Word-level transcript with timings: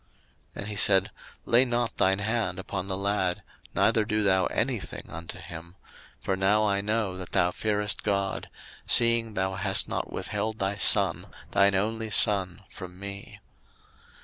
01:022:012 0.01 0.09
And 0.55 0.67
he 0.67 0.75
said, 0.75 1.11
Lay 1.45 1.63
not 1.63 1.97
thine 1.97 2.17
hand 2.17 2.57
upon 2.57 2.87
the 2.87 2.97
lad, 2.97 3.43
neither 3.75 4.03
do 4.03 4.23
thou 4.23 4.47
any 4.47 4.79
thing 4.79 5.03
unto 5.07 5.37
him: 5.37 5.75
for 6.19 6.35
now 6.35 6.65
I 6.67 6.81
know 6.81 7.17
that 7.19 7.33
thou 7.33 7.51
fearest 7.51 8.01
God, 8.03 8.49
seeing 8.87 9.35
thou 9.35 9.53
hast 9.53 9.87
not 9.87 10.11
withheld 10.11 10.57
thy 10.57 10.77
son, 10.77 11.27
thine 11.51 11.75
only 11.75 12.09
son 12.09 12.63
from 12.67 12.99
me. 12.99 13.41